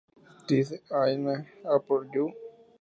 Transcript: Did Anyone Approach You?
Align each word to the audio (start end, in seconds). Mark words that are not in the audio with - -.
Did 0.47 0.79
Anyone 0.89 1.45
Approach 1.63 2.07
You? 2.15 2.33